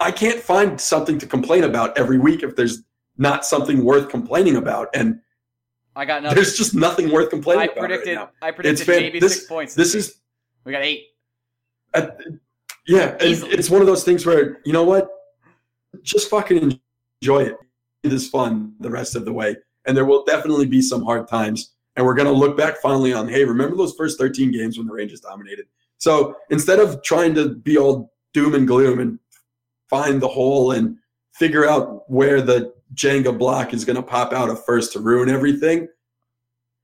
[0.01, 2.83] I can't find something to complain about every week if there's
[3.17, 5.21] not something worth complaining about, and
[5.97, 6.37] I got nothing.
[6.37, 8.17] there's just nothing worth complaining I about predicted.
[8.17, 9.75] right I predicted fan- maybe this- six points.
[9.75, 10.01] This week.
[10.01, 10.21] is
[10.65, 11.07] we got eight.
[11.95, 12.07] uh,
[12.87, 15.09] yeah, and it's one of those things where you know what,
[16.03, 16.79] just fucking
[17.21, 17.57] enjoy it.
[18.05, 21.27] It is fun the rest of the way, and there will definitely be some hard
[21.27, 24.87] times, and we're gonna look back finally on hey, remember those first 13 games when
[24.87, 25.67] the Rangers dominated?
[25.99, 29.19] So instead of trying to be all doom and gloom and
[29.89, 30.97] find the hole and
[31.33, 35.29] figure out where the Jenga block is going to pop out at first to ruin
[35.29, 35.89] everything,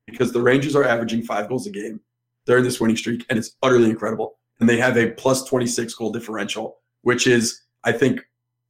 [0.07, 2.00] because the Rangers are averaging five goals a game.
[2.46, 4.38] They're in this winning streak, and it's utterly incredible.
[4.61, 8.20] And they have a plus 26 goal differential, which is, I think,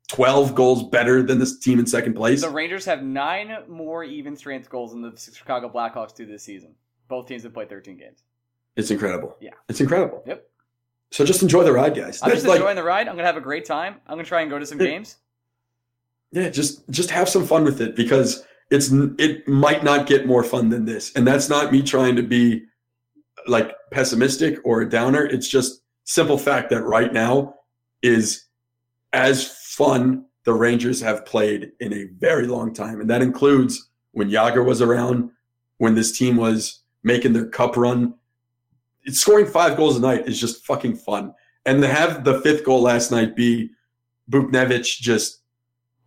[0.08, 2.40] 12 goals better than this team in second place.
[2.40, 6.74] The Rangers have nine more even strength goals than the Chicago Blackhawks do this season.
[7.08, 8.22] Both teams have played 13 games.
[8.76, 9.36] It's incredible.
[9.40, 9.50] Yeah.
[9.68, 10.22] It's incredible.
[10.26, 10.46] Yep.
[11.10, 12.20] So just enjoy the ride, guys.
[12.22, 13.08] I'm That's just like- enjoying the ride.
[13.08, 13.96] I'm gonna have a great time.
[14.06, 14.86] I'm gonna try and go to some Yeah.
[14.86, 15.16] games.
[16.32, 20.42] yeah just just have some fun with it because it's it might not get more
[20.42, 22.64] fun than this and that's not me trying to be
[23.46, 27.54] like pessimistic or a downer it's just simple fact that right now
[28.02, 28.46] is
[29.12, 34.28] as fun the rangers have played in a very long time and that includes when
[34.28, 35.30] Jagr was around
[35.78, 38.14] when this team was making their cup run
[39.08, 41.32] scoring five goals a night is just fucking fun
[41.66, 43.70] and to have the fifth goal last night be
[44.30, 45.40] Buchnevich just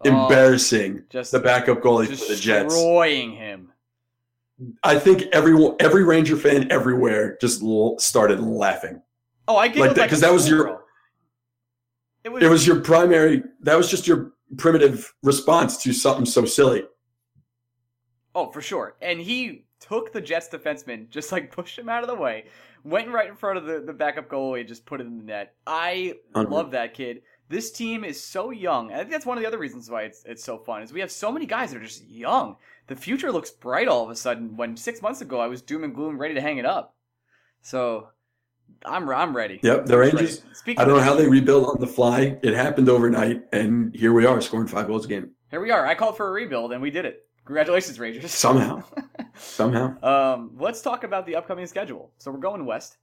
[0.05, 2.71] Oh, embarrassing just the backup goalie for the Jets.
[2.73, 3.71] destroying him.
[4.83, 9.01] I think every every Ranger fan everywhere just l- started laughing.
[9.47, 10.83] Oh, I giggled Like that- like 'cause a that was your-.
[12.23, 12.43] It was.
[12.43, 13.41] It was your primary.
[13.61, 16.85] That was just your primitive response to something so silly.
[18.35, 18.97] Oh, for sure.
[19.01, 22.45] And he took the Jets defenseman, just like pushed him out of the way,
[22.87, 25.23] went right in front of the, the backup goalie and just put it in the
[25.23, 25.53] net.
[25.65, 26.51] I Unreal.
[26.57, 27.21] love that kid.
[27.49, 28.91] This team is so young.
[28.91, 30.81] I think that's one of the other reasons why it's it's so fun.
[30.81, 32.57] Is we have so many guys that are just young.
[32.87, 34.57] The future looks bright all of a sudden.
[34.57, 36.95] When six months ago I was doom and gloom, ready to hang it up.
[37.61, 38.09] So
[38.85, 39.59] I'm I'm ready.
[39.63, 40.41] Yep, the Rangers.
[40.53, 42.37] Speaking I don't know how they rebuild on the fly.
[42.43, 45.85] It happened overnight, and here we are scoring five goals a game here we are.
[45.85, 47.25] I called for a rebuild and we did it.
[47.45, 48.31] Congratulations, Rangers.
[48.31, 48.83] somehow.
[49.39, 50.01] somehow.
[50.03, 52.11] Um, let's talk about the upcoming schedule.
[52.17, 52.97] So we're going west,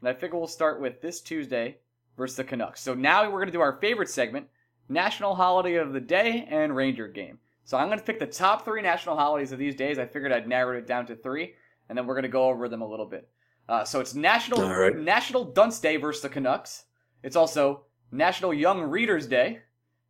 [0.00, 1.78] and I figure we'll start with this Tuesday
[2.16, 2.80] versus the Canucks.
[2.80, 4.46] So now we're going to do our favorite segment:
[4.88, 7.38] National Holiday of the Day and Ranger Game.
[7.64, 9.98] So I'm going to pick the top three national holidays of these days.
[9.98, 11.54] I figured I'd narrow it down to three,
[11.88, 13.28] and then we're going to go over them a little bit.
[13.68, 14.96] Uh, so it's National right.
[14.96, 16.84] National Dunce Day versus the Canucks.
[17.22, 19.60] It's also National Young Readers Day,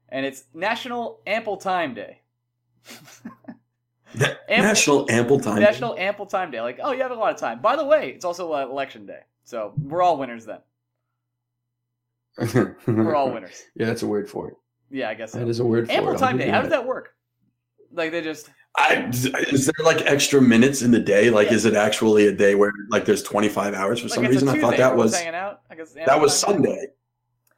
[0.08, 2.20] and it's National Ample Time Day.
[4.14, 5.56] Na- National Ample Time.
[5.56, 5.62] Day.
[5.62, 6.60] National Ample Time Day.
[6.60, 7.60] Like, oh, you have a lot of time.
[7.60, 10.58] By the way, it's also uh, Election Day, so we're all winners then.
[12.86, 13.62] We're all winners.
[13.74, 14.54] yeah, that's a word for it.
[14.90, 15.38] Yeah, I guess so.
[15.38, 16.18] That is a word for Ample it.
[16.18, 16.48] Time Day.
[16.48, 17.10] How does that work?
[17.92, 21.28] Like they just I, is there like extra minutes in the day?
[21.28, 21.54] Like, Yeah.
[21.56, 24.48] is it actually a day where like there's 25 hours for like some reason?
[24.48, 25.60] I thought that was hanging out.
[25.70, 26.68] I guess that was Ample Time Day.
[26.70, 26.86] Sunday.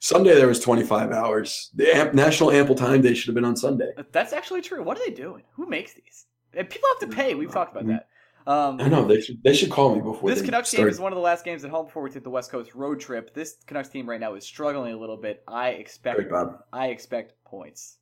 [0.01, 1.71] Sunday there was 25 hours.
[1.77, 3.93] The amp, National Ample Time Day should have been on Sunday.
[4.11, 4.83] That's actually true.
[4.83, 5.45] What are they doing?
[5.53, 6.27] Who makes these?
[6.57, 7.35] And people have to pay.
[7.35, 8.09] We've talked about that.
[8.47, 10.83] Um, I know they should they should call me before This Canucks start.
[10.83, 12.75] game is one of the last games at home before we take the West Coast
[12.75, 13.33] road trip.
[13.33, 15.43] This Canucks team right now is struggling a little bit.
[15.49, 16.31] I expect.
[16.73, 17.97] I expect points.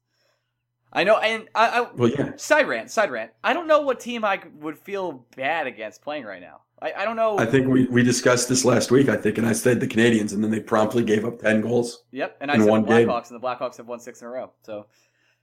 [0.93, 2.33] I know, and I, I Well, yeah.
[2.37, 3.31] side rant, side rant.
[3.43, 6.63] I don't know what team I would feel bad against playing right now.
[6.83, 7.39] I, I don't know.
[7.39, 10.35] I think we, we discussed this last week, I think, and I said the Canadiens,
[10.35, 12.03] and then they promptly gave up 10 goals.
[12.11, 13.09] Yep, and I said one the game.
[13.09, 14.51] Blackhawks, and the Blackhawks have won six in a row.
[14.63, 14.87] So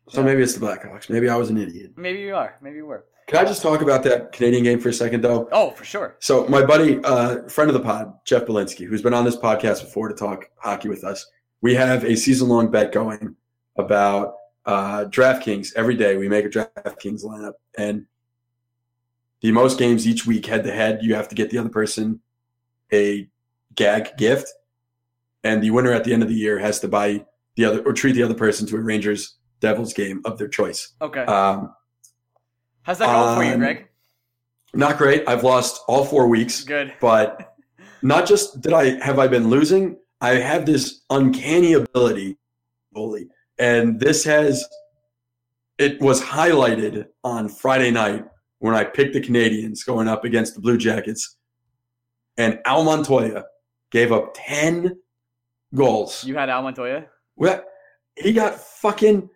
[0.09, 1.09] So maybe it's the Blackhawks.
[1.09, 1.93] Maybe I was an idiot.
[1.95, 3.05] maybe you are, maybe you were.
[3.27, 5.47] Can I just talk about that Canadian game for a second, though?
[5.51, 6.15] Oh, for sure.
[6.19, 9.81] So my buddy, uh, friend of the pod, Jeff Belinsky, who's been on this podcast
[9.81, 11.27] before to talk hockey with us,
[11.61, 13.35] we have a season-long bet going
[13.77, 14.33] about
[14.65, 15.73] uh, DraftKings.
[15.75, 18.07] Every day we make a DraftKings lineup, and
[19.41, 22.21] the most games each week, head-to-head, you have to get the other person
[22.91, 23.29] a
[23.75, 24.51] gag gift,
[25.43, 27.23] and the winner at the end of the year has to buy
[27.55, 30.93] the other or treat the other person to a Rangers Devils game of their choice.
[31.01, 31.73] Okay, Um,
[32.83, 33.87] how's that going for you, um, Greg?
[34.73, 35.27] not great.
[35.27, 36.63] I've lost all four weeks.
[36.63, 36.93] Good.
[37.01, 37.55] but
[38.01, 42.37] not just did I have I been losing, I have this uncanny ability,
[42.91, 44.65] bully, and this has
[45.77, 48.25] it was highlighted on Friday night
[48.59, 51.37] when I picked the Canadiens going up against the Blue Jackets,
[52.37, 53.45] and Al Montoya
[53.91, 54.97] gave up ten
[55.73, 56.23] goals.
[56.25, 57.05] You had Al Montoya.
[57.37, 57.63] Well,
[58.17, 59.29] he got fucking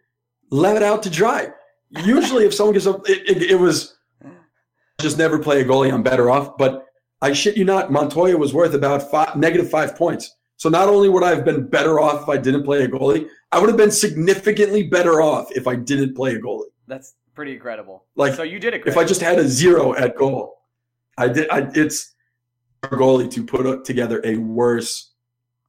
[0.54, 1.52] let it out to dry.
[1.90, 3.98] Usually, if someone gives up, it, it, it was
[5.02, 5.92] just never play a goalie.
[5.92, 6.58] I'm better off.
[6.58, 6.86] But
[7.22, 10.36] I shit you not, Montoya was worth about five, negative five points.
[10.58, 13.28] So not only would I have been better off if I didn't play a goalie,
[13.52, 16.70] I would have been significantly better off if I didn't play a goalie.
[16.88, 18.06] That's pretty incredible.
[18.16, 18.84] Like, so you did it.
[18.86, 20.60] If I just had a zero at goal,
[21.18, 21.50] I did.
[21.50, 22.14] I, it's
[22.84, 25.14] a goalie to put together a worse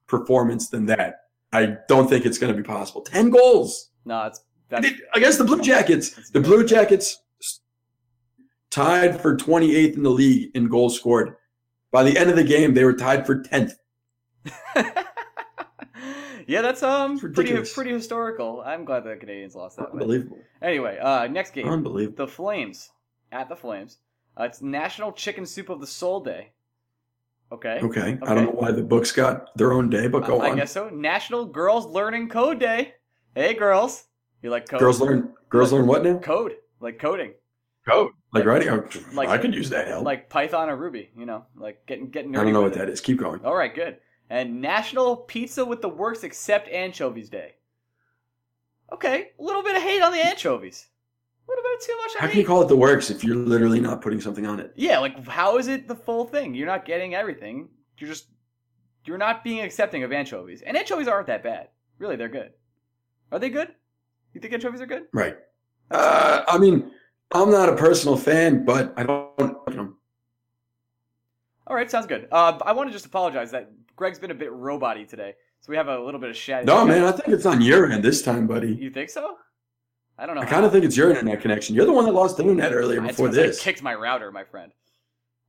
[0.07, 1.23] performance than that.
[1.53, 3.01] I don't think it's going to be possible.
[3.01, 3.91] Ten goals.
[4.05, 4.45] no, it's
[4.81, 6.31] that's against the Blue Jackets.
[6.31, 7.21] The Blue Jackets
[8.71, 11.37] tied for 28th in the league in goals scored.
[11.93, 13.75] By the end of the game, they were tied for 10th.
[16.47, 18.63] yeah, that's um pretty pretty historical.
[18.65, 19.93] I'm glad the Canadiens lost that.
[19.93, 20.03] one.
[20.03, 20.39] Unbelievable.
[20.61, 22.17] Anyway, uh, next game, Unbelievable.
[22.17, 22.91] the Flames
[23.33, 23.99] at the Flames.
[24.39, 26.51] Uh, it's National Chicken Soup of the Soul Day.
[27.53, 27.79] Okay.
[27.83, 28.19] Okay.
[28.23, 30.53] I don't know why the books got their own day, but go I on.
[30.53, 30.89] I guess so.
[30.89, 32.95] National Girls Learning Code Day.
[33.35, 34.05] Hey, girls,
[34.45, 34.81] you like code?
[34.81, 35.33] Girls learn.
[35.49, 36.19] Girls learn what now?
[36.19, 37.33] code, like coding,
[37.89, 38.13] Code.
[38.33, 38.69] Like writing.
[39.13, 40.05] Like- I could use that help.
[40.05, 41.11] like Python or Ruby.
[41.17, 42.39] You know, like getting getting nerdy.
[42.41, 42.79] I don't know what it.
[42.79, 43.01] that is.
[43.01, 43.45] Keep going.
[43.45, 43.99] All right, good.
[44.31, 47.55] And National Pizza with the Works except anchovies day.
[48.93, 50.87] Okay, a little bit of hate on the anchovies.
[51.47, 52.33] A little bit too much How hate.
[52.33, 54.73] can you call it the works if you're literally not putting something on it?
[54.77, 56.55] yeah, like how is it the full thing?
[56.55, 57.69] You're not getting everything.
[57.99, 58.29] You're just
[59.05, 60.63] you're not being accepting of anchovies.
[60.63, 61.69] And anchovies aren't that bad.
[61.99, 62.53] Really, they're good.
[63.31, 63.69] Are they good?
[64.35, 65.05] You think anchovies are good?
[65.13, 65.37] Right.
[65.91, 66.91] Uh, I mean,
[67.33, 69.31] I'm not a personal fan, but I don't.
[69.69, 69.93] You know,
[71.67, 72.29] All right, sounds good.
[72.31, 75.77] Uh, I want to just apologize that Greg's been a bit roboty today, so we
[75.77, 76.65] have a little bit of shat.
[76.65, 77.05] no, man.
[77.05, 78.75] I think it's on your end this time, buddy.
[78.75, 79.37] You think so?
[80.19, 80.43] I don't know.
[80.43, 81.75] I kind of think it's your internet connection.
[81.75, 83.61] You're the one that lost the internet earlier before 'cause I this.
[83.61, 84.73] kicked my router, my friend.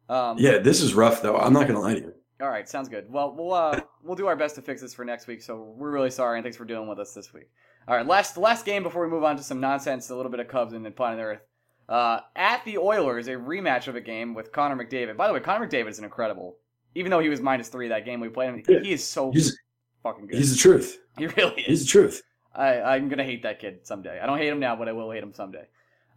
[0.09, 1.37] Um, Yeah, this is rough though.
[1.37, 2.13] I'm not gonna lie to you.
[2.41, 3.09] All right, sounds good.
[3.11, 5.41] Well, we'll uh, we'll do our best to fix this for next week.
[5.41, 7.49] So we're really sorry, and thanks for dealing with us this week.
[7.87, 10.39] All right, last last game before we move on to some nonsense, a little bit
[10.39, 11.39] of Cubs and then Planet Earth.
[11.87, 15.15] Uh, at the Oilers, a rematch of a game with Connor McDavid.
[15.17, 16.57] By the way, Connor McDavid is an incredible.
[16.95, 18.79] Even though he was minus three that game we played him, Yeah.
[18.79, 19.55] he is so He's
[20.01, 20.37] fucking good.
[20.37, 20.97] He's the truth.
[21.17, 21.65] he really is.
[21.67, 22.23] He's the truth.
[22.55, 24.19] I, I'm gonna hate that kid someday.
[24.19, 25.67] I don't hate him now, but I will hate him someday.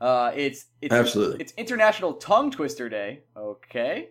[0.01, 1.41] Uh, it's it's Absolutely.
[1.41, 3.25] it's International Tongue Twister Day.
[3.37, 4.11] Okay.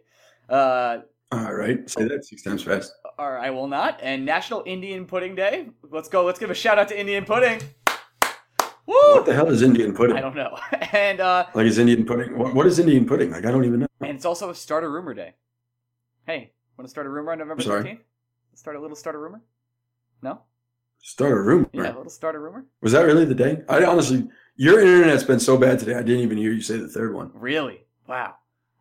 [0.50, 1.00] Uh,
[1.32, 1.90] All right.
[1.90, 2.92] Say that six times fast.
[3.18, 4.00] Or I will not.
[4.02, 5.70] And National Indian Pudding Day.
[5.90, 6.26] Let's go.
[6.26, 7.62] Let's give a shout out to Indian pudding.
[8.86, 8.96] Woo!
[9.16, 10.16] What the hell is Indian pudding?
[10.16, 10.58] I don't know.
[10.94, 12.38] And uh, Like is Indian pudding?
[12.38, 13.32] What, what is Indian pudding?
[13.32, 13.88] Like I don't even know.
[14.02, 15.34] and it's also a start a rumor day.
[16.26, 18.02] Hey, want to start a rumor on November fifteenth?
[18.54, 19.42] Start a little start a rumor.
[20.22, 20.42] No.
[21.00, 21.70] Start a rumor.
[21.74, 22.66] Yeah, a little start a rumor.
[22.82, 23.62] Was that really the day?
[23.70, 25.94] I honestly, your internet's been so bad today.
[25.96, 27.32] I didn't even hear you say the third one.
[27.34, 27.86] Really?
[28.08, 28.36] Wow.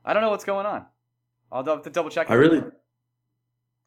[0.05, 0.87] I don't know what's going on.
[1.53, 2.31] I'll have to double check.
[2.31, 2.63] I really,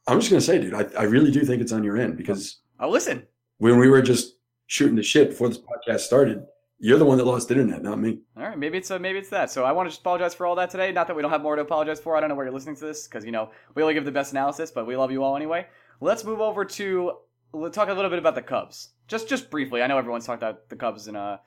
[0.09, 2.61] I'm just gonna say, dude, I, I really do think it's on your end because
[2.79, 3.27] Oh, listen.
[3.57, 4.35] when we were just
[4.67, 6.43] shooting the shit before this podcast started,
[6.79, 8.19] you're the one that lost internet, not me.
[8.37, 9.51] All right, maybe it's uh, maybe it's that.
[9.51, 10.91] So I want to just apologize for all that today.
[10.91, 12.15] Not that we don't have more to apologize for.
[12.15, 14.11] I don't know where you're listening to this because you know we only give the
[14.11, 15.67] best analysis, but we love you all anyway.
[16.01, 17.11] Let's move over to
[17.53, 18.89] let's talk a little bit about the Cubs.
[19.07, 19.81] Just just briefly.
[19.81, 21.37] I know everyone's talked about the Cubs and uh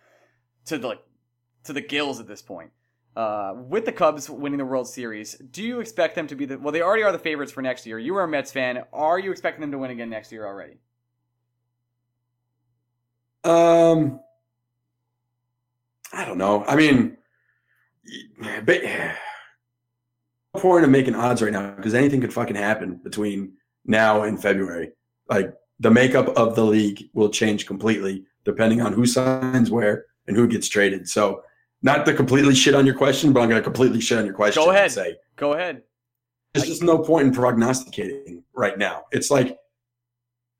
[0.66, 1.03] to the like
[1.64, 2.70] to the gills at this point.
[3.14, 6.59] Uh, with the Cubs winning the World Series, do you expect them to be the
[6.59, 6.72] well?
[6.72, 7.98] They already are the favorites for next year.
[7.98, 8.83] You are a Mets fan.
[8.92, 10.79] Are you expecting them to win again next year already?
[13.44, 14.20] Um,
[16.12, 16.64] I don't know.
[16.64, 17.18] I mean,
[18.64, 18.81] but
[20.57, 23.53] point in making odds right now because anything could fucking happen between
[23.85, 24.92] now and February.
[25.29, 30.37] Like the makeup of the league will change completely depending on who signs where and
[30.37, 31.09] who gets traded.
[31.09, 31.42] So,
[31.83, 34.35] not to completely shit on your question, but I'm going to completely shit on your
[34.35, 34.62] question.
[34.62, 34.92] Go ahead.
[34.92, 35.83] Say Go ahead.
[36.55, 39.05] there's just no point in prognosticating right now.
[39.11, 39.57] It's like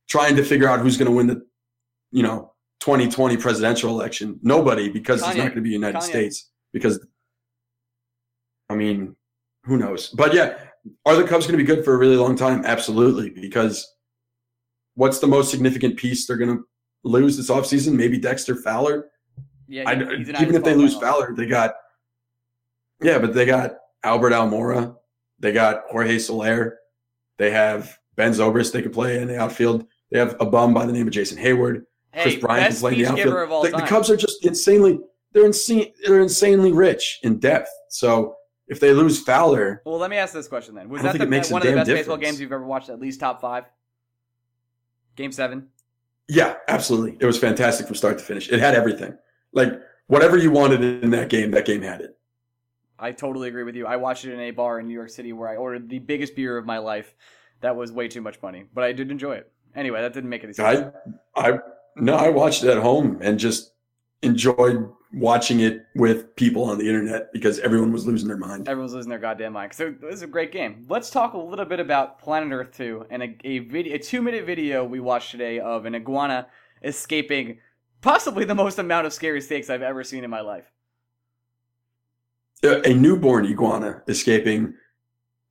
[0.09, 1.47] trying to figure out who's going to win the,
[2.11, 4.41] you know, 2020 presidential election.
[4.43, 6.03] Nobody, because it's not going to be United Kanye.
[6.03, 6.51] States.
[6.73, 7.05] Because,
[8.69, 9.15] I mean,
[9.65, 10.09] who knows?
[10.09, 10.59] But yeah,
[11.07, 12.65] are the Cubs going to be good for a really long time?
[12.65, 13.31] Absolutely.
[13.31, 13.87] Because
[14.95, 16.65] what's the most significant piece they're going to
[17.05, 17.95] lose this offseason?
[17.95, 19.11] Maybe Dexter Fowler.
[19.73, 21.75] Yeah, I, even if they lose Fowler, they got
[23.01, 24.95] yeah, but they got Albert Almora,
[25.39, 26.79] they got Jorge Soler,
[27.39, 29.87] they have Ben Zobrist they could play in the outfield.
[30.11, 31.85] They have a bum by the name of Jason Heyward.
[32.13, 33.27] Kris Bryant can play in the outfield.
[33.27, 33.87] giver of all The, the.
[33.87, 35.01] Cubs are just insanely
[35.33, 37.71] they're insane they're insanely rich in depth.
[37.89, 38.37] So
[38.69, 40.91] if they lose Fowler, Well, let me ask this question then.
[40.91, 42.91] Was that the, one of the best baseball games you've ever watched?
[42.91, 43.65] At least top five.
[45.17, 45.69] Game seven.
[46.29, 47.17] yeah, absolutely.
[47.21, 48.53] It was fantastic from start to finish.
[48.53, 49.17] It had everything.
[49.53, 52.19] Like whatever you wanted in that game, that game had it.
[52.99, 53.87] I totally agree with you.
[53.87, 56.37] I watched it in a bar in New York City where I ordered the biggest
[56.37, 57.15] beer of my life.
[57.61, 59.51] That was way too much money, but I did enjoy it.
[59.75, 60.93] Anyway, that didn't make any sense.
[61.37, 61.59] I, I,
[61.97, 63.73] no, I watched it at home and just
[64.23, 68.69] enjoyed watching it with people on the internet because everyone was losing their mind.
[68.69, 69.75] Everyone's losing their goddamn mind.
[69.75, 70.87] So this is a great game.
[70.89, 74.23] Let's talk a little bit about Planet Earth 2 and a, a video, a two
[74.23, 76.47] minute video we watched today of an iguana
[76.83, 77.59] escaping
[78.07, 80.71] possibly the most amount of scary snakes I've ever seen in my life.
[82.65, 84.75] A newborn iguana escaping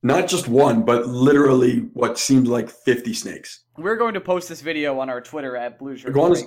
[0.04, 3.60] not just one, but literally what seemed like 50 snakes.
[3.76, 6.44] We're going to post this video on our Twitter at Blue Shirt Iguanas-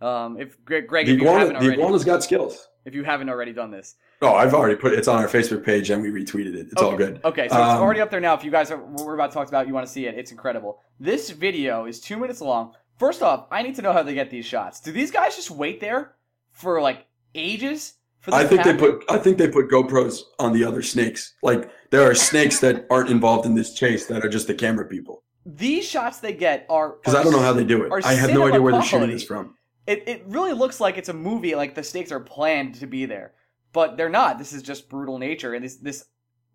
[0.00, 2.68] Um, if Greg, Greg The, if you haven't iguana, the iguana's got skills.
[2.84, 5.90] if you haven't already done this, Oh, I've already put it's on our Facebook page
[5.90, 6.68] and we retweeted it.
[6.72, 7.20] It's all good.
[7.24, 8.34] Okay, so it's Um, already up there now.
[8.34, 10.16] If you guys are what we're about to talk about, you want to see it,
[10.16, 10.80] it's incredible.
[11.00, 12.72] This video is two minutes long.
[12.98, 14.80] First off, I need to know how they get these shots.
[14.80, 16.14] Do these guys just wait there
[16.50, 17.94] for like ages?
[18.20, 21.34] For I think they put I think they put GoPros on the other snakes.
[21.42, 24.86] Like there are snakes that aren't involved in this chase that are just the camera
[24.86, 25.24] people.
[25.44, 28.04] these shots they get are Because I don't know how they do it.
[28.04, 29.56] I have no idea where they're shooting this from.
[29.86, 31.54] It it really looks like it's a movie.
[31.56, 33.32] Like the stakes are planned to be there,
[33.72, 34.38] but they're not.
[34.38, 36.04] This is just brutal nature, and this this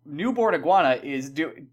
[0.06, 1.66] newborn iguana is do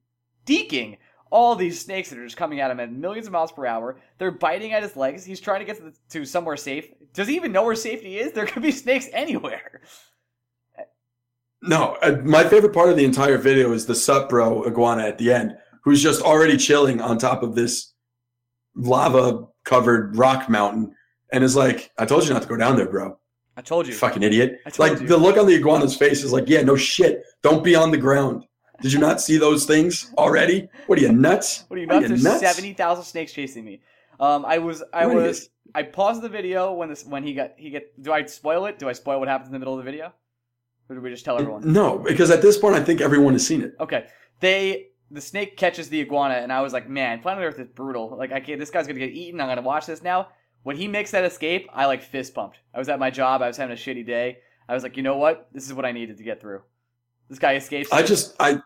[0.46, 0.98] deking
[1.32, 3.98] all these snakes that are just coming at him at millions of miles per hour.
[4.18, 5.26] They're biting at his legs.
[5.26, 6.88] He's trying to get to, the, to somewhere safe.
[7.14, 8.32] Does he even know where safety is?
[8.32, 9.82] There could be snakes anywhere.
[11.62, 15.18] No, uh, my favorite part of the entire video is the sup bro iguana at
[15.18, 17.94] the end, who's just already chilling on top of this
[18.76, 20.94] lava covered rock mountain
[21.32, 23.18] and is like, I told you not to go down there, bro.
[23.58, 23.94] I told you.
[23.94, 24.60] Fucking idiot.
[24.66, 25.08] I told Like you.
[25.08, 27.24] the look on the iguana's face is like, yeah, no shit.
[27.42, 28.46] Don't be on the ground.
[28.82, 30.68] Did you not see those things already?
[30.88, 31.66] What are you nuts?
[31.68, 32.08] What are you nuts?
[32.08, 33.82] There's seventy thousand snakes chasing me.
[34.20, 37.54] Um, I was, I What was, I paused the video when this, when he got,
[37.58, 38.02] he get.
[38.02, 38.80] Do I spoil it?
[38.80, 40.14] Do I spoil what happens in the middle of the video,
[40.90, 41.72] or do we just tell everyone?
[41.74, 43.76] No, because at this point, I think everyone has seen it.
[43.80, 44.08] Okay,
[44.40, 48.16] they, the snake catches the iguana, and I was like, man, Planet Earth is brutal.
[48.18, 48.60] Like, I can't.
[48.60, 49.42] This guy's gonna get eaten.
[49.42, 50.30] I'm gonna watch this now.
[50.64, 52.58] When he makes that escape, I like fist pumped.
[52.74, 53.42] I was at my job.
[53.42, 54.38] I was having a shitty day.
[54.68, 55.50] I was like, you know what?
[55.54, 56.62] This is what I needed to get through.
[57.30, 57.92] This guy escapes.
[57.92, 58.60] I just, I,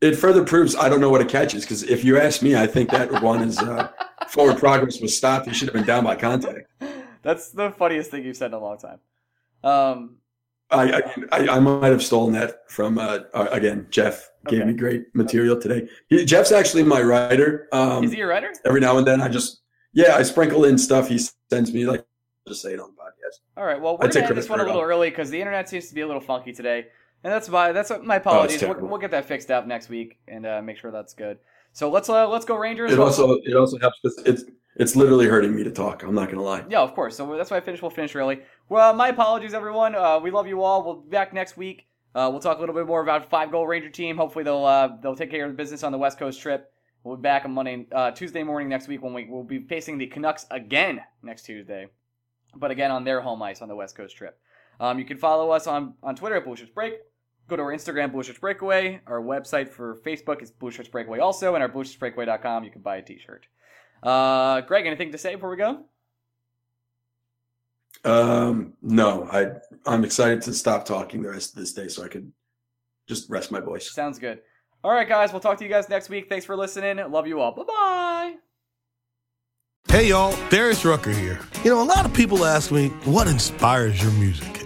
[0.00, 2.56] it further proves I don't know what a catch is because if you ask me,
[2.56, 3.88] I think that iguana's uh,
[4.28, 5.46] forward progress was stopped.
[5.46, 6.68] He should have been down by contact.
[7.22, 8.98] That's the funniest thing you've said in a long time.
[9.64, 10.16] Um,
[10.70, 13.86] I, I, I might have stolen that from uh, uh, again.
[13.90, 14.72] Jeff gave Okay.
[14.72, 15.88] me great material today.
[16.08, 17.68] He, Jeff's actually my writer.
[17.72, 18.52] Um, is he a writer?
[18.64, 21.20] every now and then, I just yeah, I sprinkle in stuff he
[21.50, 21.86] sends me.
[21.86, 22.04] Like
[22.48, 23.40] just say it on the podcast.
[23.56, 23.80] All right.
[23.80, 25.94] Well, we're take gonna end this one a little early because the internet seems to
[25.94, 26.86] be a little funky today,
[27.24, 28.62] and that's my that's my apologies.
[28.62, 31.38] we'll, Oh, we'll get that fixed up next week and uh, make sure that's good.
[31.72, 32.92] So let's uh, let's go Rangers.
[32.92, 34.44] It also it also helps because it's
[34.76, 36.02] it's literally hurting me to talk.
[36.02, 36.64] I'm not gonna lie.
[36.68, 37.16] Yeah, of course.
[37.16, 37.82] So that's why I finished.
[37.82, 38.40] We'll finish early.
[38.68, 39.94] Well, my apologies, everyone.
[39.94, 40.84] Uh, we love you all.
[40.84, 41.86] We'll be back next week.
[42.14, 44.16] Uh, we'll talk a little bit more about five goal Ranger team.
[44.16, 46.72] Hopefully, they'll uh, they'll take care of the business on the West Coast trip.
[47.04, 49.96] We'll be back on Monday, uh, Tuesday morning next week when we will be facing
[49.96, 51.86] the Canucks again next Tuesday,
[52.56, 54.40] but again on their home ice on the West Coast trip.
[54.80, 56.94] Um, you can follow us on on Twitter at Blue Shirts Break.
[57.48, 59.00] Go to our Instagram, Blueshirts Breakaway.
[59.06, 62.64] Our website for Facebook is Blueshirts Breakaway also, and our BlueShirtsBreakaway.com.
[62.64, 63.46] You can buy a T-shirt.
[64.02, 65.84] Uh, Greg, anything to say before we go?
[68.04, 69.46] Um, no, I
[69.88, 72.32] I'm excited to stop talking the rest of this day so I can
[73.08, 73.92] just rest my voice.
[73.92, 74.40] Sounds good.
[74.84, 75.32] All right, guys.
[75.32, 76.28] We'll talk to you guys next week.
[76.28, 76.98] Thanks for listening.
[77.10, 77.52] Love you all.
[77.52, 78.34] Bye bye.
[79.88, 81.40] Hey y'all, Darius Rucker here.
[81.64, 84.65] You know, a lot of people ask me, what inspires your music?